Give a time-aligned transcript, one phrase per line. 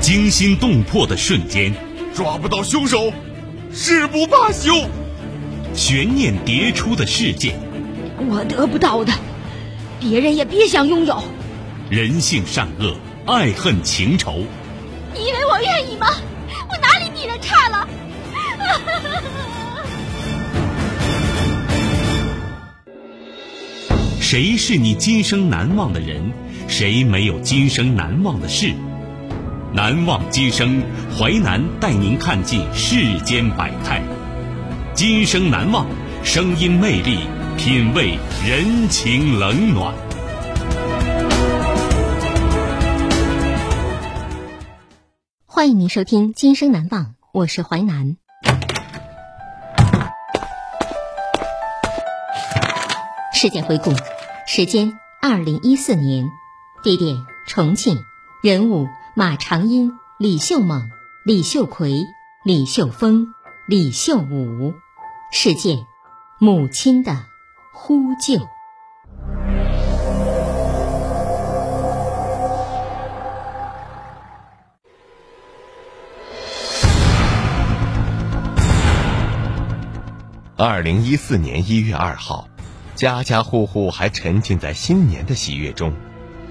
[0.00, 1.74] 惊心动魄的瞬间，
[2.14, 3.12] 抓不到凶手，
[3.72, 4.72] 誓不罢休。
[5.74, 7.54] 悬念迭出的事件，
[8.28, 9.12] 我得不到的，
[10.00, 11.22] 别人也别想拥有。
[11.90, 12.96] 人性善恶，
[13.26, 14.42] 爱恨情仇。
[15.14, 16.06] 你以为我愿意吗？
[16.68, 17.88] 我哪里比人差了？
[24.18, 26.32] 谁是你今生难忘的人？
[26.68, 28.72] 谁没有今生难忘的事？
[29.72, 30.82] 难忘今生，
[31.16, 34.02] 淮南带您看尽世间百态。
[34.94, 35.86] 今生难忘，
[36.24, 37.20] 声音魅力，
[37.56, 39.94] 品味人情冷暖。
[45.46, 48.16] 欢迎您收听《今生难忘》，我是淮南。
[53.32, 53.92] 事件回顾：
[54.48, 56.28] 时间二零一四年，
[56.82, 57.96] 地点重庆，
[58.42, 60.88] 人物马长英、李秀猛、
[61.24, 62.06] 李秀奎、
[62.44, 63.34] 李秀峰、
[63.66, 64.72] 李秀武，
[65.32, 65.84] 事件
[66.38, 67.26] 母亲的
[67.74, 68.46] 呼救。
[80.56, 82.46] 二零一四年一月二号，
[82.94, 85.92] 家家户户还沉浸在新年的喜悦中，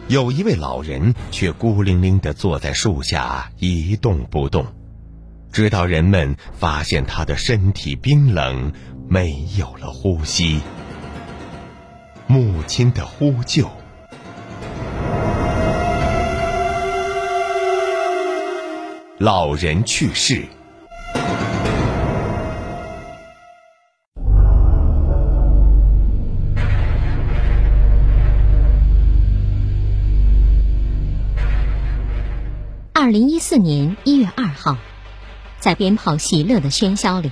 [0.10, 4.66] 有一位老人却孤零零地坐在树下一动不动，
[5.52, 8.74] 直到人们发现他的身体冰冷，
[9.08, 10.62] 没有了呼吸。
[12.26, 13.70] 母亲的呼救，
[19.20, 20.44] 老人去世。
[33.10, 34.78] 二零一四年一月二号，
[35.58, 37.32] 在鞭炮喜乐的喧嚣里，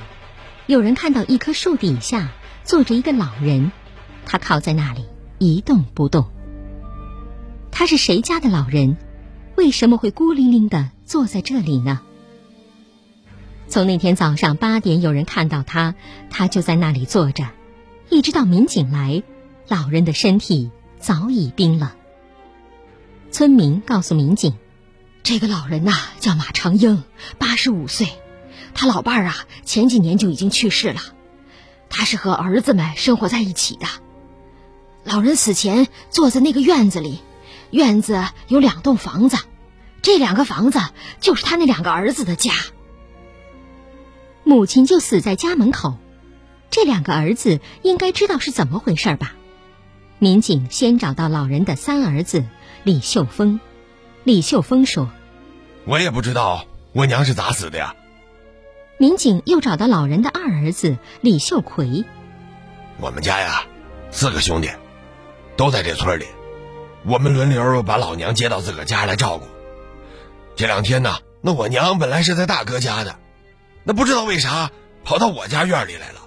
[0.65, 2.31] 有人看到一棵树底下
[2.63, 3.71] 坐着一个老人，
[4.25, 5.05] 他靠在那里
[5.37, 6.25] 一动不动。
[7.69, 8.97] 他是谁家的老人？
[9.55, 12.01] 为什么会孤零零的坐在这里呢？
[13.67, 15.93] 从那天早上八点有人看到他，
[16.31, 17.49] 他就在那里坐着，
[18.09, 19.21] 一直到民警来，
[19.67, 21.91] 老人的身体早已冰冷。
[23.29, 24.55] 村民告诉民警。
[25.27, 27.03] 这个老人呐，叫马长英，
[27.37, 28.07] 八十五岁。
[28.73, 31.01] 他老伴儿啊，前几年就已经去世了。
[31.89, 33.87] 他是和儿子们生活在一起的。
[35.03, 37.19] 老人死前坐在那个院子里，
[37.71, 39.35] 院子有两栋房子，
[40.01, 40.79] 这两个房子
[41.19, 42.53] 就是他那两个儿子的家。
[44.45, 45.97] 母亲就死在家门口，
[46.71, 49.33] 这两个儿子应该知道是怎么回事吧？
[50.19, 52.45] 民警先找到老人的三儿子
[52.85, 53.59] 李秀峰。
[54.23, 55.09] 李秀峰说。
[55.87, 57.95] 我也不知道我娘是咋死的呀。
[58.97, 62.03] 民警又找到老人的二儿子李秀奎。
[62.99, 63.63] 我们家呀，
[64.11, 64.69] 四个兄弟，
[65.55, 66.25] 都在这村里，
[67.05, 69.45] 我们轮流把老娘接到自个家来照顾。
[70.57, 73.15] 这两天呢，那我娘本来是在大哥家的，
[73.85, 74.71] 那不知道为啥
[75.05, 76.19] 跑到我家院里来了。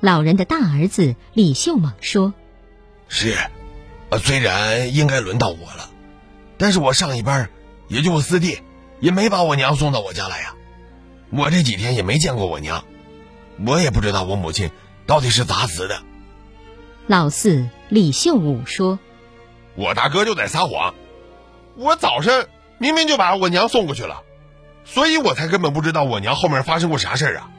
[0.00, 2.34] 老人的大儿子李秀猛说
[3.06, 3.36] ：“是，
[4.10, 5.90] 呃，虽然应该轮到我了，
[6.56, 7.48] 但是我上一班。”
[7.88, 8.60] 也就我四弟，
[9.00, 10.54] 也没把我娘送到我家来呀。
[11.30, 12.84] 我这几天也没见过我娘，
[13.66, 14.70] 我也不知道我母亲
[15.06, 16.02] 到底是咋死的。
[17.06, 18.98] 老四李秀武说
[19.74, 20.94] ：“我大哥就在撒谎，
[21.76, 22.46] 我早上
[22.78, 24.22] 明明就把我娘送过去了，
[24.84, 27.50] 所以我才根本不知道我娘后面发生过啥事儿啊。”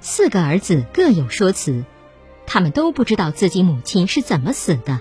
[0.00, 1.84] 四个儿子各有说辞，
[2.46, 5.00] 他们都不知道自己母亲是怎么死的，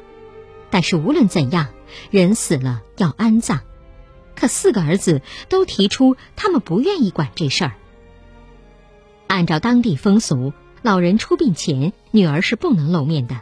[0.70, 1.68] 但是无论怎样，
[2.12, 3.62] 人死了要安葬。
[4.40, 7.74] 可四个儿子都提出，他们不愿意管这事儿。
[9.28, 13.42] 按照当地风俗，老人出殡前，女儿是不能露面的，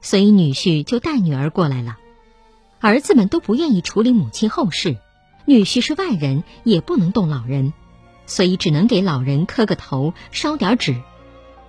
[0.00, 1.96] 所以女婿就带女儿过来了。
[2.80, 4.96] 儿子们都不愿意处理母亲后事，
[5.46, 7.72] 女婿是外人，也不能动老人，
[8.26, 11.00] 所以只能给老人磕个头，烧点纸。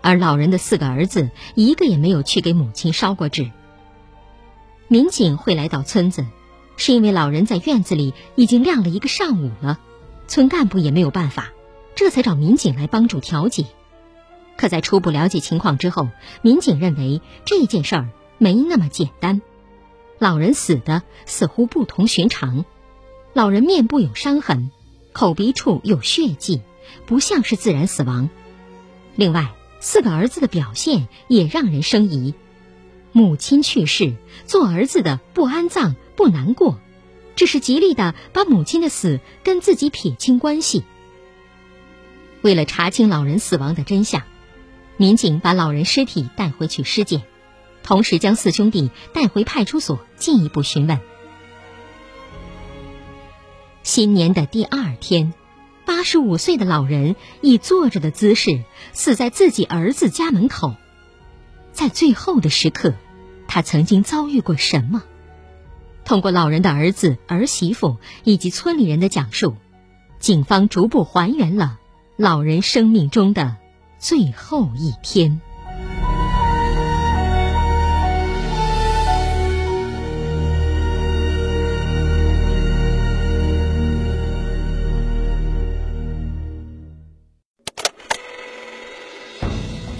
[0.01, 3.51] 而老人的四个儿子，一个也没有去给母亲烧过纸。
[4.87, 6.25] 民警会来到村子。
[6.77, 9.79] 是因为老人在院子里已经晾了一个上午了，
[10.27, 11.51] 村干部也没有办法，
[11.95, 13.65] 这才找民警来帮助调解。
[14.57, 16.09] 可在初步了解情况之后，
[16.41, 19.41] 民警认为这件事儿没那么简单。
[20.19, 22.65] 老人死的似乎不同寻常，
[23.33, 24.71] 老人面部有伤痕，
[25.11, 26.61] 口鼻处有血迹，
[27.05, 28.29] 不像是自然死亡。
[29.15, 32.33] 另外，四个儿子的表现也让人生疑。
[33.11, 34.13] 母亲去世，
[34.45, 35.95] 做儿子的不安葬。
[36.15, 36.79] 不难过，
[37.35, 40.83] 只是极力的把母亲的死跟自己撇清关系。
[42.41, 44.23] 为了查清老人死亡的真相，
[44.97, 47.23] 民警把老人尸体带回去尸检，
[47.83, 50.99] 同时将四兄弟带回派出所进一步询问。
[53.81, 55.33] 新年的第二天，
[55.85, 58.63] 八十五岁的老人以坐着的姿势
[58.93, 60.75] 死在自己儿子家门口。
[61.71, 62.93] 在最后的时刻，
[63.47, 65.03] 他曾经遭遇过什么？
[66.05, 69.55] 通过老人的儿子、儿媳妇以及村里人的讲述，
[70.19, 71.79] 警方逐步还原了
[72.17, 73.55] 老人生命中的
[73.97, 75.41] 最后一天。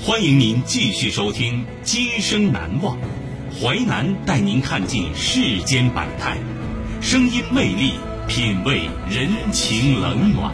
[0.06, 2.98] 欢迎您继续收听《今生难忘》，
[3.62, 6.38] 淮南带您看尽世间百态，
[7.02, 7.94] 声音魅力，
[8.28, 10.52] 品味人情冷暖。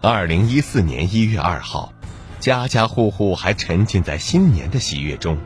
[0.00, 1.92] 二零一四年一月二号，
[2.40, 5.38] 家家户户还沉浸在新年的喜悦中。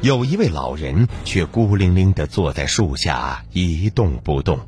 [0.00, 4.60] 有一位老人却孤零零地坐在树下一动不动，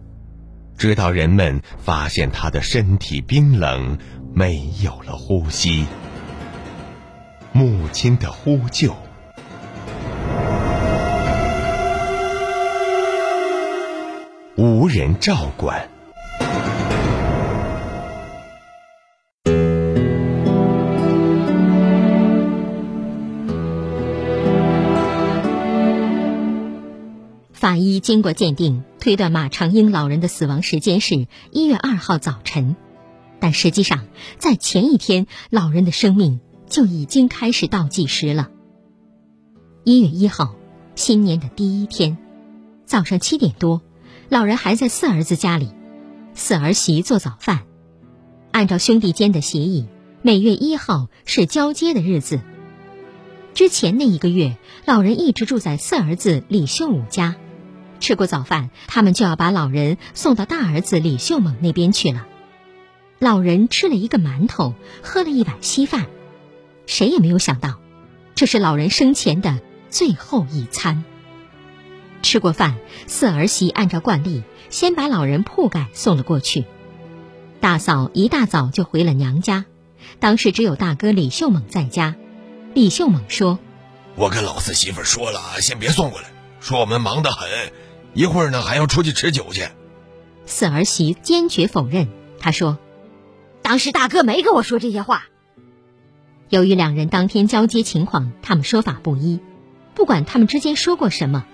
[0.78, 3.98] 直到人们发现他的身体冰冷，
[4.32, 5.84] 没有了呼吸。
[7.52, 8.94] 母亲的呼救，
[14.56, 15.97] 无人照管。
[27.58, 32.76] 法医经过鉴定，推断马长英老人的死亡时间是一月二号早晨，
[33.40, 34.06] 但实际上
[34.38, 36.38] 在前一天，老人的生命
[36.68, 38.48] 就已经开始倒计时了。
[39.82, 40.54] 一月一号，
[40.94, 42.16] 新年的第一天，
[42.84, 43.82] 早上七点多，
[44.28, 45.72] 老人还在四儿子家里，
[46.34, 47.64] 四儿媳做早饭。
[48.52, 49.88] 按照兄弟间的协议，
[50.22, 52.38] 每月一号是交接的日子。
[53.52, 57.34] 之前那一个月，老人一直住在四儿子李秀武家。
[58.00, 62.26] 吃过早饭，他们就要把老人送到大儿子李秀猛那边去了。
[63.18, 66.06] 老人吃了一个馒头，喝了一碗稀饭，
[66.86, 67.80] 谁也没有想到，
[68.34, 69.60] 这是老人生前的
[69.90, 71.04] 最后一餐。
[72.22, 76.64] 吃过饭，四儿媳按照惯例，先把老人铺盖送了过去。
[77.60, 79.64] 大嫂一大早就回了娘家，
[80.20, 82.14] 当时只有大哥李秀猛在家。
[82.74, 83.58] 李秀猛说
[84.14, 86.28] ：“我跟老四媳妇说了，先别送过来，
[86.60, 87.48] 说我们忙得很。”
[88.18, 89.68] 一会儿呢，还要出去吃酒去。
[90.44, 92.08] 四儿媳坚决否认，
[92.40, 92.76] 她说
[93.62, 95.26] ：“当时大哥没跟我说这些话。”
[96.50, 99.38] 由于两人当天交接情况，他们说法不一。
[99.94, 101.46] 不管他们之间说过什么，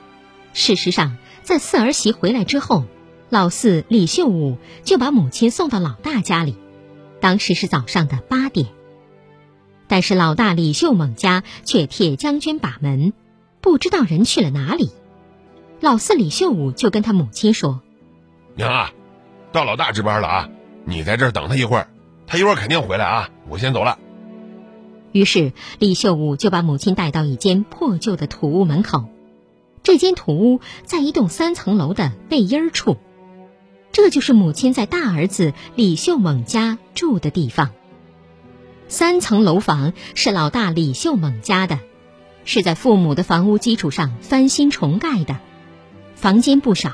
[0.55, 2.85] 事实上，在四儿媳回来之后，
[3.29, 6.57] 老四李秀武就把母亲送到老大家里。
[7.21, 8.69] 当时是早上的八点，
[9.87, 13.13] 但是老大李秀猛家却铁将军把门，
[13.61, 14.93] 不知道人去了哪里。
[15.85, 17.83] 老四李秀武就跟他母亲说
[18.57, 18.93] ：“娘啊，
[19.53, 20.49] 到老大值班了啊，
[20.87, 21.89] 你在这儿等他一会儿，
[22.27, 23.99] 他一会儿肯定回来啊，我先走了。”
[25.13, 29.05] 于是李秀武就把母亲带到一间破旧的土屋门口。
[29.83, 32.97] 这间土屋在一栋三层楼的背阴处，
[33.93, 37.73] 这就是母亲在大儿子李秀猛家住的地方。
[38.89, 41.79] 三层楼房是老大李秀猛家的，
[42.47, 45.37] 是在父母的房屋基础上翻新重盖的。
[46.25, 46.93] 房间不少，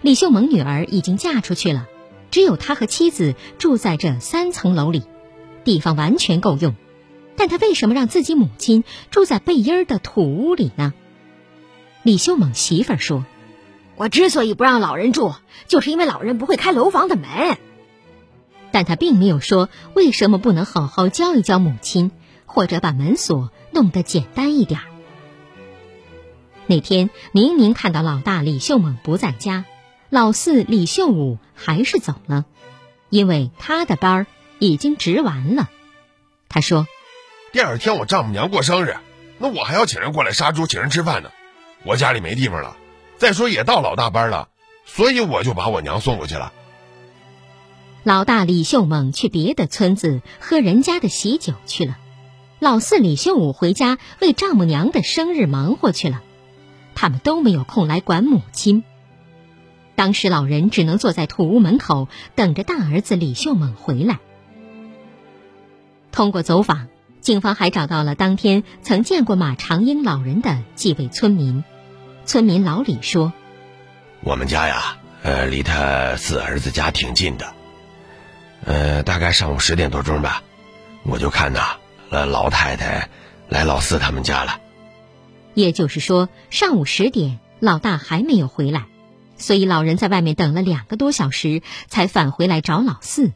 [0.00, 1.86] 李秀萌女儿已经嫁出去了，
[2.30, 5.02] 只有他和妻子住在这三层楼里，
[5.62, 6.74] 地方完全够用。
[7.36, 10.94] 但他为什么让自己母亲住在背阴儿的土屋里呢？
[12.02, 13.26] 李秀猛媳妇儿说
[13.96, 15.34] ：“我之所以不让老人住，
[15.68, 17.58] 就是因为老人不会开楼房的门。”
[18.72, 22.10] 但他并没有说为什么不能好好教一教母亲，
[22.46, 24.80] 或者把门锁弄得简单一点。
[26.70, 29.64] 那天明明看到老大李秀猛不在家，
[30.08, 32.44] 老四李秀武还是走了，
[33.08, 34.26] 因为他的班儿
[34.60, 35.68] 已经值完了。
[36.48, 36.86] 他说
[37.50, 38.96] ：“第二天我丈母娘过生日，
[39.38, 41.30] 那我还要请人过来杀猪，请人吃饭呢。
[41.82, 42.76] 我家里没地方了，
[43.16, 44.48] 再说也到老大班了，
[44.86, 46.52] 所以我就把我娘送过去了。”
[48.04, 51.98] 老大李秀猛去别的村子喝人家的喜酒去了，
[52.60, 56.22] 老四李秀武回家为丈母娘的生日忙活去了。
[57.00, 58.84] 他们都没有空来管母亲。
[59.94, 64.18] 当时老人只能坐在土屋门口等着大儿子李秀猛回来。
[66.12, 66.88] 通过走访，
[67.22, 71.64] 警方还找到了当天曾见过马长英老人的几位村民。
[72.26, 73.32] 村民老李说
[74.20, 77.50] ：“我们家呀，呃，离他四儿子家挺近的。
[78.66, 80.42] 呃，大概上午十点多钟吧，
[81.04, 81.78] 我就看呐，
[82.10, 83.08] 呃，老太太
[83.48, 84.60] 来老四他们家了。
[85.54, 88.86] 也就是说，上午十点，老大还没有回来，
[89.36, 93.32] 所以老人在外面等了两个多小时，才返回来找老四。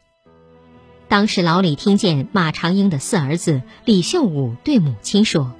[1.08, 5.52] 当时老李听见马长英的四儿子李秀武对母亲说：“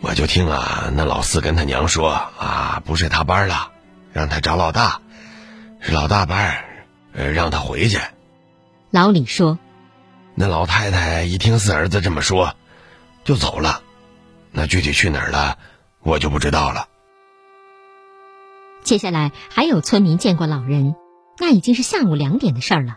[0.00, 3.72] 我就听啊，那老四跟他娘说啊，不是他班了，
[4.12, 5.00] 让他找老大，
[5.80, 6.64] 是老大班，
[7.12, 7.98] 呃，让他回去。”
[8.90, 9.58] 老李说
[10.36, 12.54] ：“那老太太一听四儿子这么说，
[13.24, 13.82] 就走了。
[14.52, 15.58] 那具体去哪儿了，
[16.02, 16.88] 我就不知道了。”
[18.84, 20.94] 接下来还有村民见过老人，
[21.38, 22.96] 那已经是下午两点的事儿了。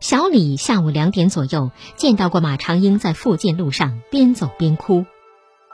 [0.00, 5.06] 小李下午两点左右见到过马长英在附近路上边走边哭，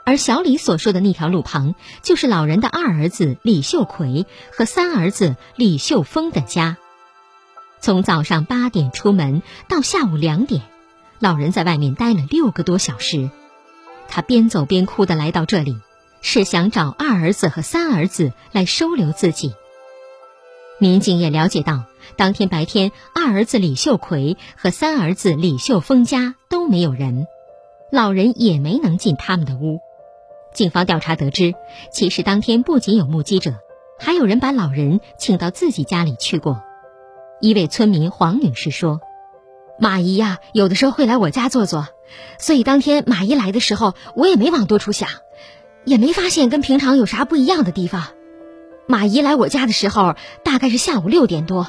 [0.05, 6.77] 而小李所说的那条路旁，就是老人的二儿子李秀奎和三儿子李秀峰的家。
[7.79, 10.61] 从早上八点出门到下午两点，
[11.19, 13.29] 老人在外面待了六个多小时。
[14.11, 15.75] 他边走边哭的来到这里，
[16.21, 19.53] 是想找二儿子和三儿子来收留自己。
[20.77, 21.85] 民警也了解到，
[22.17, 27.25] 当天白天二儿子李秀奎和三儿子李秀峰家都没有人，
[27.91, 29.79] 老人也没能进他们的屋。
[30.53, 31.53] 警方调查得知，
[31.93, 33.55] 其实当天不仅有目击者，
[33.97, 36.61] 还有人把老人请到自己家里去过。
[37.39, 38.99] 一位村民黄女士说
[39.79, 41.87] ：“马姨呀，有的时候会来我家坐坐，
[42.37, 45.09] 所以当天马姨来的时候，我也没往多处想，
[45.85, 48.09] 也没发现跟平常有啥不一样的地方。
[48.87, 51.67] 马姨来我家的时候，大概是下午六点多，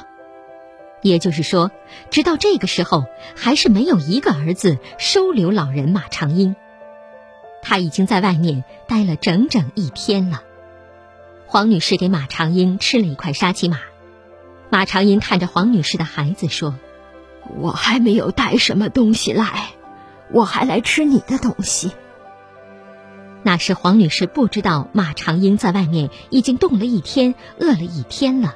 [1.01, 1.71] 也就是说，
[2.11, 3.05] 直到这个时候，
[3.35, 6.55] 还是没有一个儿子收留老人马长英。
[7.61, 10.43] 他已经在外面待了整整一天了。”
[11.47, 13.79] 黄女士给马长英吃了一块沙琪玛。
[14.69, 16.75] 马长英看着黄女士的孩子说
[17.57, 19.71] ：“我还没有带什么东西来，
[20.31, 21.91] 我还来吃你的东西。”
[23.45, 28.55] 那时黄女士不知道马长英在外面已经冻了一天，饿了一天了。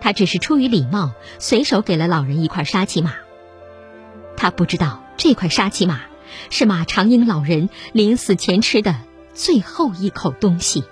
[0.00, 3.14] 她只是出于礼貌，随手给了老人一块沙琪玛。
[4.36, 6.00] 她不知道这块沙琪玛
[6.48, 8.96] 是马长英老人临死前吃的
[9.34, 10.84] 最后一口东西。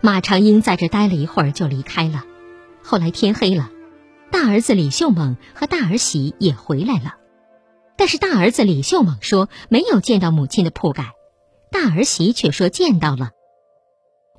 [0.00, 2.24] 马长英在这待了一会儿就离开了。
[2.84, 3.70] 后来天黑了，
[4.32, 7.16] 大儿子李秀猛和大儿媳也回来了，
[7.96, 11.12] 但是大儿子李秀猛说没有见到母亲的铺盖，
[11.70, 13.30] 大儿媳却说见到了。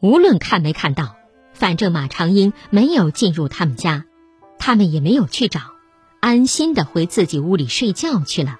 [0.01, 1.15] 无论看没看到，
[1.53, 4.05] 反正马长英没有进入他们家，
[4.59, 5.62] 他们也没有去找，
[6.19, 8.57] 安心的回自己屋里睡觉去了。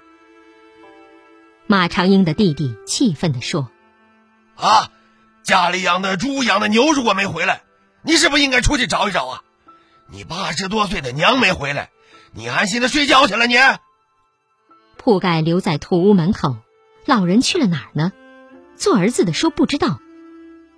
[1.66, 3.70] 马长英的弟弟气愤地说
[4.56, 4.90] ：“啊！”
[5.42, 7.62] 家里养的猪、养的牛如果没回来，
[8.02, 9.43] 你是不是应该出去找一找啊？
[10.10, 11.90] 你八十多岁的娘没回来，
[12.32, 13.46] 你安心的睡觉去了？
[13.46, 13.56] 你
[14.96, 16.56] 铺盖留在土屋门口，
[17.04, 18.12] 老人去了哪儿呢？
[18.76, 20.00] 做儿子的说不知道，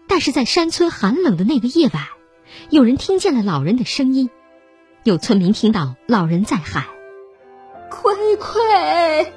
[0.08, 2.06] 但是在山村寒冷的那个夜晚，
[2.70, 4.30] 有人听见了老人的声音，
[5.02, 6.84] 有村民听到老人在喊
[7.90, 9.32] ：“葵葵，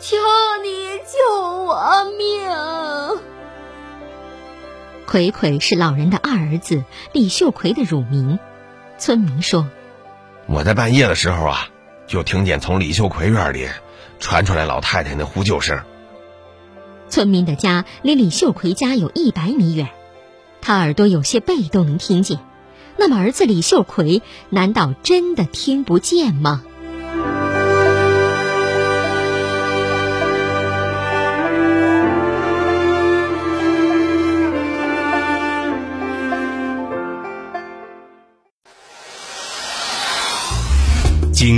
[0.00, 0.16] 求
[0.62, 1.18] 你救
[1.64, 3.20] 我命！”
[5.06, 8.38] 葵葵是老人的二儿子李秀奎的乳名。
[9.04, 9.68] 村民说
[10.48, 11.68] ：“我在半夜的时候啊，
[12.06, 13.68] 就听见从李秀奎院里
[14.18, 15.78] 传出来老太太那呼救声。”
[17.10, 19.90] 村民的家离李秀奎家有一百米远，
[20.62, 22.38] 他耳朵有些背都能听见。
[22.96, 26.64] 那么儿子李秀奎难道真的听不见吗？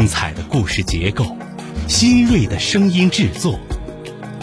[0.06, 1.36] 彩的故事结构，
[1.88, 3.58] 新锐的声音制作，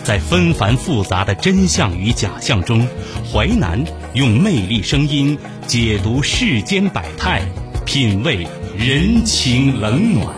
[0.04, 2.88] 在纷繁复杂的真相与假象中，
[3.32, 7.42] 淮南用魅力声音解读世间百态，
[7.86, 10.36] 品味人情冷暖。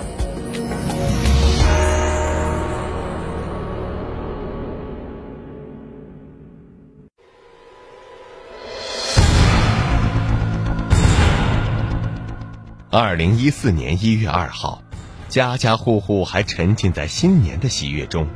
[12.91, 14.84] 二零一四年一月二号。
[15.27, 18.27] 家家户户还沉浸在新年的喜悦中，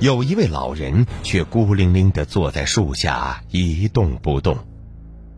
[0.00, 4.58] 有一位老人却孤零零地坐在树下一动不动，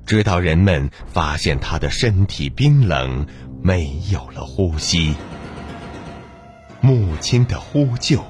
[0.06, 3.26] 直到人们发现他的身体冰冷，
[3.62, 5.14] 没有了呼吸。
[6.80, 8.22] 母亲的呼救。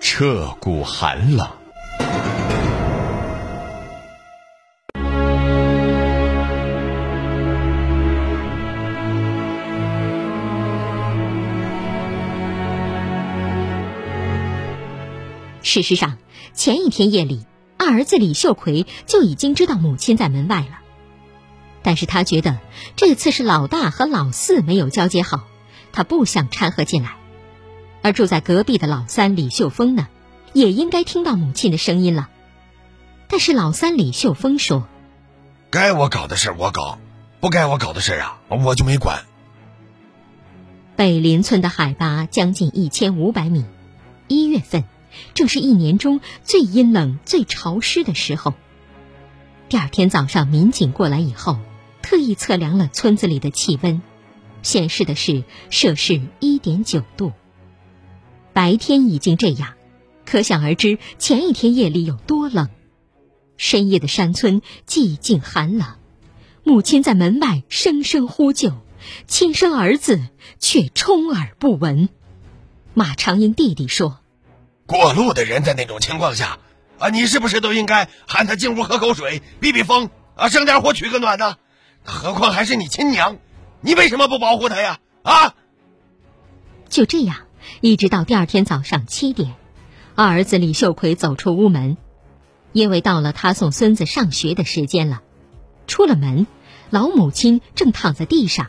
[0.00, 1.63] 彻骨寒冷。
[15.74, 16.18] 事实上，
[16.52, 17.44] 前一天夜里，
[17.76, 20.78] 二儿子李秀奎就已经知道母亲在门外了。
[21.82, 22.60] 但是他觉得
[22.94, 25.40] 这次是老大和老四没有交接好，
[25.90, 27.16] 他不想掺和进来。
[28.02, 30.06] 而住在隔壁的老三李秀峰呢，
[30.52, 32.28] 也应该听到母亲的声音了。
[33.26, 34.86] 但是老三李秀峰说
[35.70, 37.00] ：“该我搞的事我搞，
[37.40, 39.24] 不该我搞的事啊，我就没管。”
[40.94, 43.64] 北林村的海拔将近一千五百米，
[44.28, 44.84] 一月份。
[45.34, 48.54] 正是一年中最阴冷、最潮湿的时候。
[49.68, 51.58] 第二天早上，民警过来以后，
[52.02, 54.02] 特意测量了村子里的气温，
[54.62, 57.32] 显示的是摄氏一点九度。
[58.52, 59.74] 白天已经这样，
[60.26, 62.68] 可想而知前一天夜里有多冷。
[63.56, 65.94] 深夜的山村寂静寒冷，
[66.62, 68.72] 母亲在门外声声呼救，
[69.26, 70.20] 亲生儿子
[70.58, 72.10] 却充耳不闻。
[72.92, 74.20] 马长英弟弟说。
[74.86, 76.58] 过路的人在那种情况下，
[76.98, 81.56] 啊，你是不是都应该喊他进屋喝口水、避避风，啊，生点火取个暖呢？
[82.02, 83.38] 何况还是你亲娘，
[83.80, 84.98] 你为什么不保护他呀？
[85.22, 85.54] 啊！
[86.90, 87.36] 就这样，
[87.80, 89.54] 一直到第二天早上七点，
[90.14, 91.96] 二儿子李秀奎走出屋门，
[92.72, 95.22] 因为到了他送孙子上学的时间了。
[95.86, 96.46] 出了门，
[96.90, 98.66] 老母亲正躺在地上，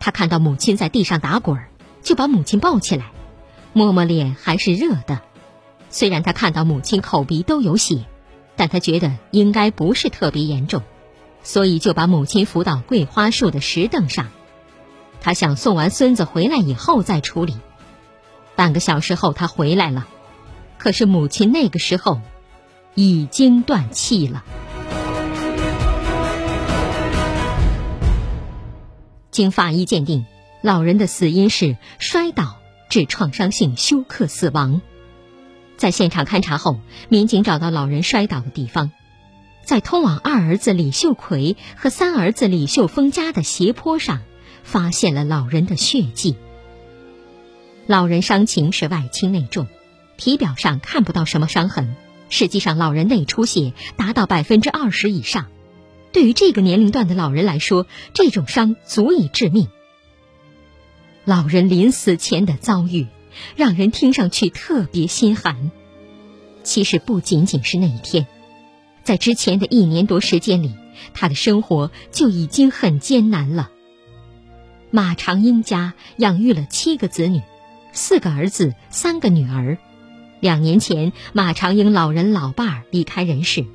[0.00, 1.58] 他看到母亲在地上打滚，
[2.02, 3.12] 就把母亲抱起来，
[3.72, 5.22] 摸摸脸，还是热的。
[5.90, 8.04] 虽然他看到母亲口鼻都有血，
[8.56, 10.82] 但他觉得应该不是特别严重，
[11.42, 14.28] 所以就把母亲扶到桂花树的石凳上。
[15.20, 17.56] 他想送完孙子回来以后再处理。
[18.54, 20.06] 半个小时后，他回来了，
[20.78, 22.20] 可是母亲那个时候
[22.94, 24.44] 已经断气了。
[29.30, 30.26] 经法医鉴定，
[30.62, 32.56] 老人的死因是摔倒
[32.88, 34.80] 致创伤性休克死亡。
[35.78, 38.90] 在现场勘查后，民警找到老人摔倒的地方，
[39.64, 44.20] 在通往二儿子李秀奎和三儿子李秀峰家的斜坡上，
[44.64, 46.34] 发现了老人的血迹。
[47.86, 49.68] 老人伤情是外轻内重，
[50.16, 51.94] 体表上看不到什么伤痕，
[52.28, 55.46] 实际上老人内出血达到百分之二十以上。
[56.10, 59.68] 对于这个年龄段的老人来说，这种伤足以致命。
[61.24, 63.06] 老人临死前的遭遇。
[63.56, 65.70] 让人听上去特别心寒。
[66.62, 68.26] 其实不仅仅是那一天，
[69.02, 70.74] 在之前的一年多时间里，
[71.14, 73.70] 他的生活就已经很艰难了。
[74.90, 77.42] 马长英家养育了七个子女，
[77.92, 79.78] 四个儿子，三个女儿。
[80.40, 83.66] 两年前，马长英老人老伴儿离开人世，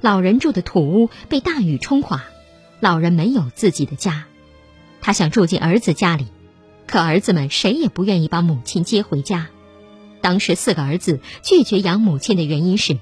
[0.00, 2.24] 老人住的土屋被大雨冲垮，
[2.80, 4.24] 老人没有自己的家，
[5.00, 6.26] 他想住进儿子家里。
[6.92, 9.48] 可儿子们谁也不愿意把母亲接回家。
[10.20, 12.98] 当时四个儿子拒绝养母亲的原因是，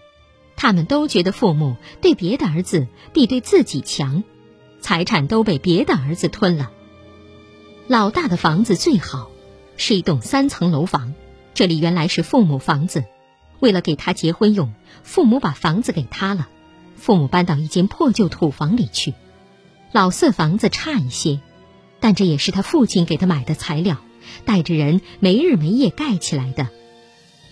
[0.55, 4.23] 他们都觉得父母对别的儿子比对自己强，
[4.81, 6.71] 财产都被别的儿子吞了。
[7.89, 9.29] 老大的房子最好，
[9.77, 11.13] 是一栋三层楼房，
[11.53, 13.03] 这里原来是父母房子，
[13.59, 14.73] 为了给他结婚用，
[15.03, 16.49] 父母把房子给他了，
[16.95, 19.15] 父母搬到一间破旧土房里去。
[19.91, 21.41] 老四房子差一些。
[22.01, 23.99] 但这也是他父亲给他买的材料，
[24.45, 26.69] 带着人没日没夜盖起来的。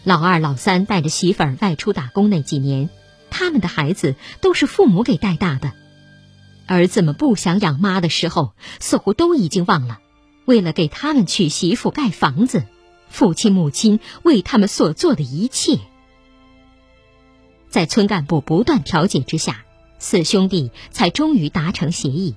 [0.05, 2.89] 老二、老三带着媳妇儿外出打工那几年，
[3.31, 5.73] 他们的孩子都是父母给带大的。
[6.67, 10.01] 儿子们不想养妈的时候，似乎都已经忘了，
[10.45, 12.65] 为了给他们娶媳妇、盖房子，
[13.09, 15.79] 父亲、母亲为他们所做的一切。
[17.69, 19.65] 在村干部不断调解之下，
[19.99, 22.35] 四兄弟才终于达成协议。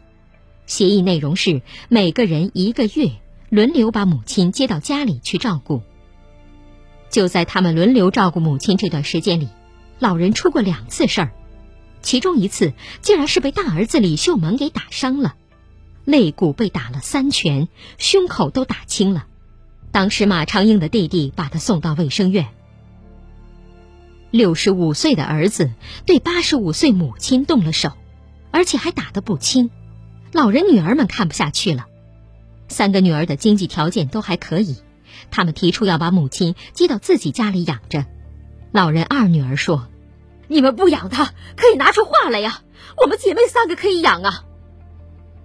[0.71, 3.11] 协议内容是每个人一个月
[3.49, 5.81] 轮流把母亲接到家里去照顾。
[7.09, 9.49] 就在他们轮流照顾母亲这段时间里，
[9.99, 11.31] 老人出过两次事儿，
[12.01, 15.35] 其中一次竟然是被大儿子李秀萌给打伤了，
[16.05, 19.27] 肋骨被打了三拳，胸口都打青了。
[19.91, 22.47] 当时马长英的弟弟把他送到卫生院。
[24.29, 25.73] 六十五岁的儿子
[26.05, 27.91] 对八十五岁母亲动了手，
[28.51, 29.69] 而且还打得不轻。
[30.33, 31.85] 老人女儿们看不下去了，
[32.67, 34.77] 三个女儿的经济条件都还可以，
[35.29, 38.05] 他们提出要把母亲接到自己家里养着。
[38.71, 39.89] 老人二女儿说
[40.47, 41.25] ：“你们不养她，
[41.57, 42.61] 可以拿出话来呀，
[42.95, 44.45] 我们姐妹三个可以养啊。”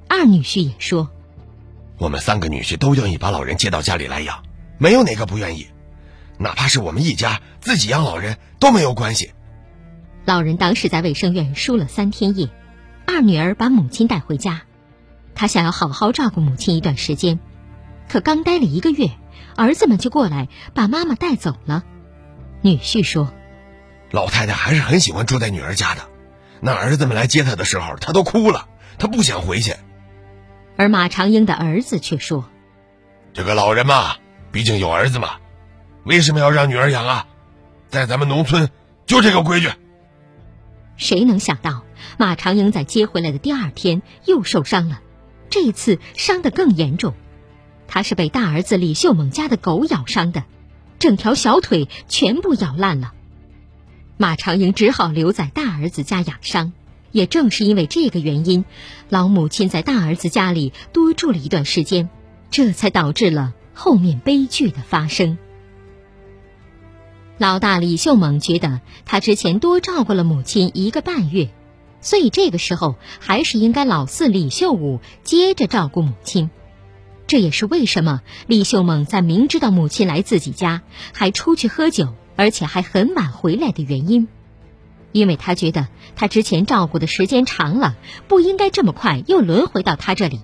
[0.08, 1.10] 二女婿也说
[1.98, 4.44] ：“我们三个女婿都愿意把老人接到家里来养，
[4.78, 5.66] 没有哪个不愿意。
[6.38, 9.32] 哪怕是我们一家自己养老人都没有关系。
[10.26, 12.48] 老人当时在卫生院输了三天液，
[13.06, 14.62] 二女儿把母亲带回家，
[15.36, 17.38] 他想要好好照顾母亲一段时间，
[18.08, 19.10] 可刚待了一个月，
[19.54, 21.84] 儿子们就过来把妈妈带走了。
[22.62, 23.32] 女婿说
[24.10, 26.08] ：“老太太还是很喜欢住在女儿家的，
[26.60, 28.66] 那儿子们来接她的时候，她都哭了，
[28.98, 29.74] 她不想回去。”
[30.76, 32.48] 而马长英的儿子却说
[33.32, 34.16] ：“这个老人嘛，
[34.50, 35.36] 毕竟有儿子嘛。”
[36.04, 37.26] 为什么要让女儿养啊？
[37.88, 38.70] 在咱们农村
[39.06, 39.70] 就这个规矩。
[40.96, 41.82] 谁能想到
[42.16, 45.00] 马长英在接回来的第二天又受伤了，
[45.50, 47.14] 这一次伤得更严重。
[47.88, 50.44] 他是被大儿子李秀猛家的狗咬伤的，
[50.98, 53.12] 整条小腿全部咬烂了。
[54.16, 56.72] 马长英只好留在大儿子家养伤。
[57.12, 58.66] 也正是因为这个原因，
[59.08, 62.10] 老母亲在大儿子家里多住了一段时间，
[62.50, 65.38] 这才导致了后面悲剧的发生。
[67.38, 71.48] 老大李秀猛觉得他之前多照顾了母亲一个半月，
[72.06, 76.50] 所以这个时候还是应该老四李秀武接着照顾母亲。
[77.26, 84.28] 这也是为什么李秀猛在明知道母亲来自己家还出去喝酒，而且还很晚回来的原因。
[85.10, 87.96] 因为他觉得他之前照顾的时间长了，
[88.28, 90.42] 不应该这么快又轮回到他这里。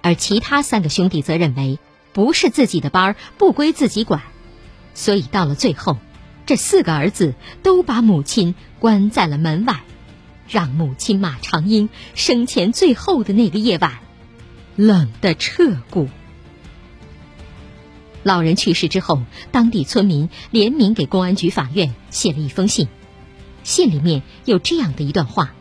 [0.00, 1.78] 而其他三个兄弟则认为，
[2.12, 4.20] 不是自己的班儿，不归自己管。
[4.94, 5.98] 所以到了最后，
[6.44, 9.84] 这四个儿子都把母亲关在了门外，
[10.52, 14.00] 让母亲马长英生前最后的那个夜晚
[14.76, 16.10] 冷得彻骨。
[18.22, 22.86] 老人去世之后，当地村民联名给公安局、法院写了一封信，
[23.64, 25.54] 信里面有这样的一段话：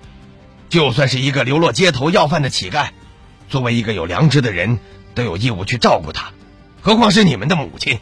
[0.69, 2.89] 就算是一个流落街头要饭的乞丐，
[3.49, 4.77] 作为一个有良知的人，
[5.15, 6.33] 都有义务去照顾他，
[6.81, 7.97] 何况是你们的母亲。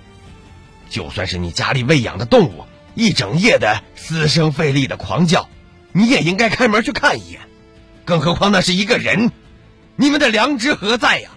[0.90, 5.48] 就算是你家里喂养的动物一整夜的嘶声费力的狂叫，
[5.92, 7.42] 你也应该开门去看一眼，
[8.06, 9.32] 更何况那是一个人，
[9.96, 11.32] 你们的良知何在呀？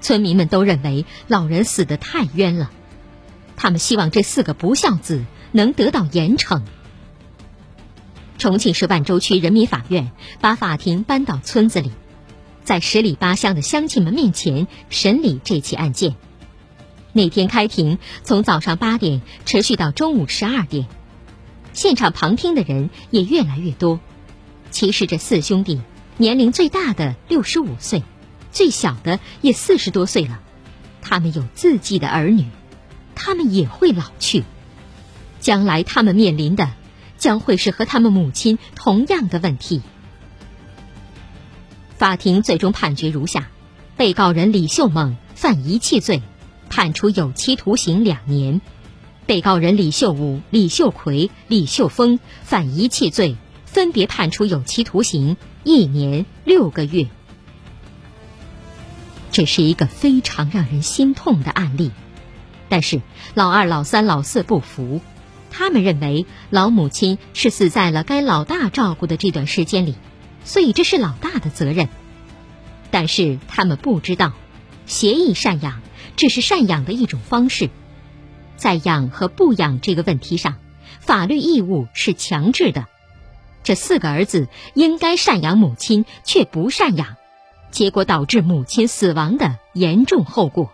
[0.00, 2.70] 村民们都认为老人死得太冤了，
[3.56, 6.62] 他们希望这四个不孝子能得到严惩。
[8.38, 11.92] 重庆市万州区人民法院把法庭搬到村子里，
[12.64, 16.14] 在十里八乡的乡亲们面前审理这起案件。
[17.12, 20.86] 那天开庭从早上八点持续到中午十二点，
[21.72, 24.00] 现场旁听的人也越来越多。
[24.70, 25.80] 其实这四兄弟
[26.16, 28.02] 年龄最大的六十五岁，
[28.52, 30.40] 最小的也四十多岁了。
[31.02, 32.46] 他们有自己的儿女，
[33.14, 34.44] 他们也会老去，
[35.40, 36.70] 将来他们面临的
[37.16, 39.82] 将会是和他们母亲同样的问题。
[41.96, 43.48] 法庭最终判决如下：
[43.96, 46.22] 被告人李秀猛犯遗弃罪。
[46.68, 48.60] 判处有期徒刑两年，
[49.30, 57.06] 被告人李秀武、李秀奎、李秀峰犯遗弃罪，分别判处有期徒刑一年六个月。
[59.30, 61.92] 这是一个非常让人心痛的案例，
[62.68, 63.02] 但是
[63.34, 65.00] 老二、老三、老四不服，
[65.52, 69.94] 他们认为老母亲是死在了该老大照顾的这段时间里，
[70.44, 71.88] 所以这是老大的责任。
[72.90, 74.32] 但是他们不知道，
[74.86, 75.82] 协议赡养。
[76.16, 77.70] 只是赡养的一种方式，
[78.60, 80.56] 在养和不养这个问题上，
[81.00, 82.86] 法律义务是强制的。
[83.64, 87.16] 这四个儿子应该赡养母亲，却不赡养，
[87.70, 90.70] 结果导致母亲死亡的严重后果，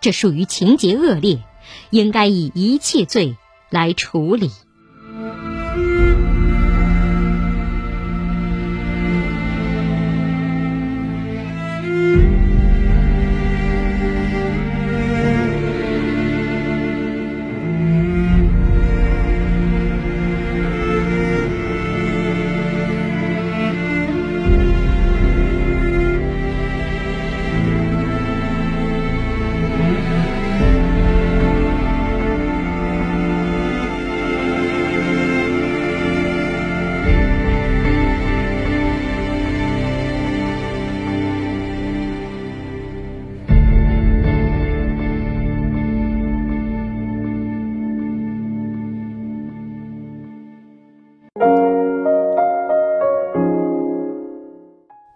[0.00, 1.38] 这属于情节恶劣，
[1.90, 3.36] 应该以遗弃罪
[3.70, 4.50] 来处理。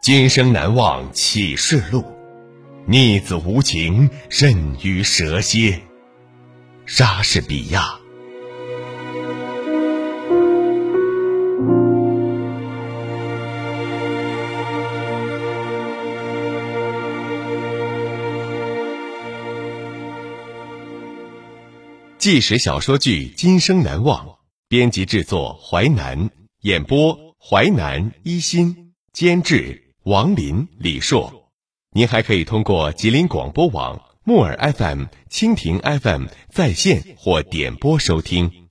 [0.07, 2.05] 今生难忘启示录，
[2.87, 5.81] 逆子无情甚于蛇蝎。
[6.87, 7.99] 莎士比亚。
[22.16, 24.25] 纪实小说剧《今生难忘》，
[24.69, 31.51] 编辑制作淮南，演播淮南一心，监制王林、李硕。
[31.90, 38.66] 您还可以通过吉林广播网、木耳 FM、蜻蜓 FM 在线或点播收听。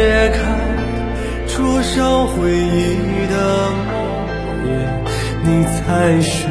[0.00, 0.38] 揭开
[1.46, 3.92] 灼烧回忆的梦
[4.64, 4.66] 魇，
[5.44, 6.48] 你才是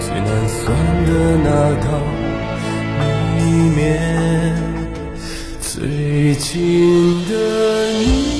[0.00, 0.64] 最难算
[1.04, 1.10] 的
[1.44, 1.48] 那
[1.84, 1.86] 道
[3.36, 3.42] 谜
[3.76, 4.56] 面，
[5.60, 6.48] 最近
[7.28, 7.34] 的
[7.92, 8.37] 你。